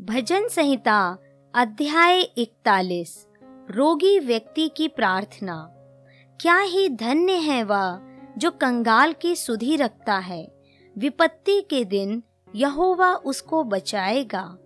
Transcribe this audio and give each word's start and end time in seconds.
भजन 0.00 0.48
संहिता, 0.48 1.18
अध्याय 1.54 2.20
इकतालीस, 2.20 3.26
रोगी 3.70 4.18
व्यक्ति 4.18 4.68
की 4.68 4.88
प्रार्थना। 4.88 5.66
क्या 6.40 6.58
ही 6.58 6.88
धन्य 6.88 7.32
है 7.32 7.64
वह 7.64 8.00
जो 8.38 8.50
कंगाल 8.50 9.12
की 9.12 9.36
सुधि 9.36 9.76
रखता 9.76 10.18
है। 10.18 10.52
विपत्ति 10.98 11.60
के 11.60 11.84
दिन 11.84 12.22
यहोवा 12.54 13.14
उसको 13.14 13.64
बचाएगा। 13.64 14.58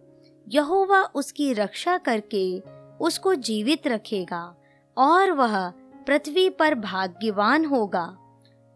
यहोवा 0.48 1.02
उसकी 1.02 1.52
रक्षा 1.52 1.98
करके 1.98 2.62
उसको 3.00 3.34
जीवित 3.34 3.86
रखेगा 3.86 4.56
और 4.98 5.30
वह 5.30 5.70
पृथ्वी 6.06 6.50
पर 6.50 6.74
भाग्यवान 6.74 7.64
होगा। 7.64 8.16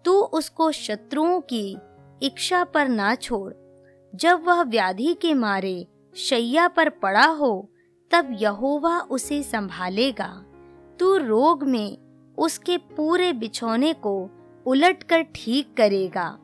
तू 0.04 0.12
उसको 0.12 0.72
शत्रुओं 0.72 1.40
की 1.40 1.76
इच्छा 2.22 2.64
पर 2.64 2.88
ना 2.88 3.14
छोड़। 3.14 3.54
जब 4.14 4.44
वह 4.44 4.62
व्याधि 4.62 5.14
के 5.14 5.34
मारे 5.34 5.86
शैया 6.18 6.68
पर 6.68 6.88
पड़ा 6.88 7.26
हो, 7.26 7.70
तब 8.10 8.36
यहोवा 8.40 8.98
उसे 9.00 9.42
संभालेगा। 9.42 10.44
तू 11.00 11.16
रोग 11.16 11.62
में 11.62 11.98
उसके 12.38 12.76
पूरे 12.76 13.32
बिछौने 13.32 13.92
को 13.92 14.30
उलटकर 14.66 15.22
ठीक 15.22 15.76
करेगा। 15.76 16.38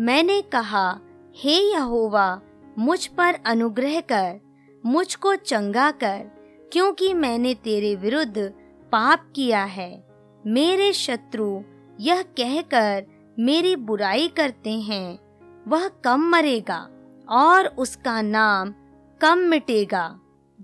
मैंने 0.00 0.40
कहा, 0.42 1.00
हे 1.36 1.72
यहोवा, 1.72 2.40
मुझ 2.78 3.06
पर 3.06 3.34
अनुग्रह 3.46 4.00
कर, 4.00 4.40
मुझको 4.86 5.34
चंगा 5.34 5.90
कर, 5.90 6.30
क्योंकि 6.72 7.14
मैंने 7.14 7.54
तेरे 7.54 7.94
विरुद्ध 7.94 8.38
पाप 8.92 9.32
किया 9.36 9.64
है। 9.64 10.04
मेरे 10.46 10.92
शत्रु 10.92 11.60
यह 12.00 12.22
कहकर 12.22 13.06
मेरी 13.38 13.76
बुराई 13.76 14.28
करते 14.28 14.70
हैं, 14.70 15.18
वह 15.68 15.88
कम 15.88 16.28
मरेगा 16.30 16.88
और 17.28 17.66
उसका 17.66 18.22
नाम 18.22 18.74
कम 19.20 19.38
मिटेगा। 19.38 20.20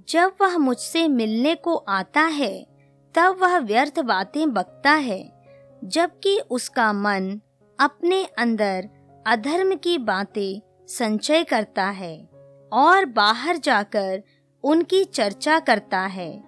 जब 0.09 0.33
वह 0.41 0.59
मुझसे 0.59 1.09
मिलने 1.09 1.55
को 1.55 1.77
आता 1.77 2.21
है, 2.21 2.67
तब 3.15 3.39
वह 3.41 3.59
व्यर्थ 3.59 4.01
बातें 4.01 4.53
बकता 4.53 4.93
है, 4.93 5.47
जबकि 5.85 6.41
उसका 6.51 6.93
मन 6.93 7.41
अपने 7.81 8.25
अंदर 8.25 8.89
अधर्म 9.27 9.77
की 9.77 9.99
बातें 9.99 10.87
संचय 10.87 11.45
करता 11.45 11.85
है 11.85 12.29
और 12.73 13.05
बाहर 13.05 13.57
जाकर 13.57 14.23
उनकी 14.65 15.05
चर्चा 15.05 15.59
करता 15.59 16.01
है। 16.01 16.45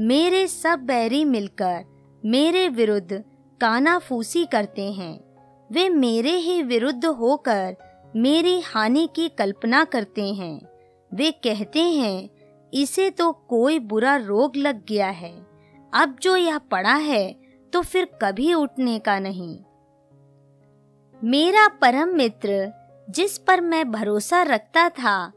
मेरे 0.00 0.46
सब 0.46 0.78
बैरी 0.78 1.24
मिलकर 1.24 1.84
मेरे 2.24 2.68
विरुद्ध 2.68 3.24
कानाफूसी 3.60 4.44
करते 4.44 4.92
हैं। 4.92 5.20
वे 5.72 5.88
मेरे 5.88 6.36
ही 6.36 6.62
विरुद्ध 6.62 7.04
होकर 7.04 7.76
मेरी 8.16 8.60
हानि 8.60 9.08
की 9.16 9.28
कल्पना 9.28 9.84
करते 9.84 10.34
हैं। 10.34 10.71
वे 11.14 11.30
कहते 11.30 11.80
हैं, 11.80 12.28
इसे 12.74 13.10
तो 13.10 13.32
कोई 13.32 13.78
बुरा 13.78 14.16
रोग 14.16 14.56
लग 14.56 14.84
गया 14.86 15.08
है। 15.08 15.46
अब 15.94 16.16
जो 16.22 16.36
यह 16.36 16.58
पड़ा 16.58 16.94
है 16.94 17.32
तो 17.72 17.82
फिर 17.82 18.04
कभी 18.22 18.54
उठने 18.54 18.98
का 18.98 19.18
नहीं। 19.18 19.58
मेरा 21.24 21.68
परम 21.68 22.08
मित्र, 22.08 22.72
जिस 23.10 23.38
पर 23.38 23.60
मैं 23.60 23.90
भरोसा 23.92 24.42
रखता 24.42 24.88
था, 24.88 25.32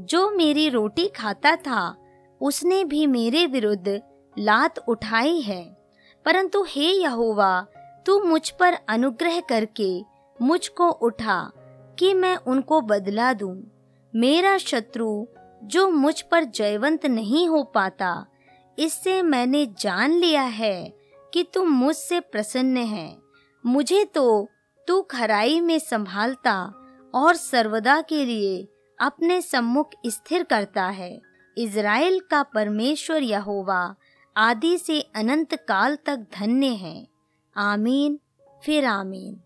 जो 0.00 0.30
मेरी 0.30 0.68
रोटी 0.68 1.06
खाता 1.08 1.56
था, 1.56 1.96
उसने 2.40 2.84
भी 2.84 3.06
मेरे 3.06 3.46
विरुद्ध 3.46 4.00
लात 4.38 4.78
उठाई 4.88 5.40
है। 5.40 5.64
परंतु 6.24 6.64
हे 6.68 6.92
यहोवा, 6.92 7.66
तू 8.06 8.22
मुझ 8.24 8.50
पर 8.50 8.76
अनुग्रह 8.88 9.40
करके 9.40 10.02
मुझको 10.42 10.90
उठा 10.90 11.52
कि 11.98 12.14
मैं 12.14 12.36
उनको 12.36 12.80
बदला 12.80 13.32
दूँ। 13.32 13.62
मेरा 14.16 14.58
शत्रु, 14.58 15.26
जो 15.64 15.90
मुझ 15.90 16.20
पर 16.20 16.44
जयवंत 16.44 17.06
नहीं 17.06 17.48
हो 17.48 17.62
पाता, 17.62 18.26
इससे 18.78 19.22
मैंने 19.22 19.66
जान 19.66 20.12
लिया 20.12 20.42
है 20.42 20.92
कि 21.34 21.42
तू 21.42 21.64
मुझसे 21.64 22.20
प्रसन्न 22.20 22.76
है। 22.76 23.18
मुझे 23.66 24.04
तो 24.04 24.48
तू 24.88 25.02
खराई 25.02 25.60
में 25.60 25.78
संभालता 25.78 26.72
और 27.14 27.36
सर्वदा 27.36 28.00
के 28.00 28.24
लिए 28.24 28.68
अपने 29.00 29.42
सम्मुख 29.42 29.90
स्थिर 30.06 30.42
करता 30.42 30.86
है। 30.86 31.20
इज़राइल 31.58 32.20
का 32.20 32.42
परमेश्वर 32.42 33.22
यहोवा 33.22 33.96
आदि 34.36 34.78
से 34.78 35.00
अनंत 35.00 35.54
काल 35.54 35.96
तक 35.96 36.16
धन्य 36.16 36.66
है। 36.66 37.08
आमीन, 37.56 38.20
फिर 38.64 38.84
आमीन। 38.84 39.40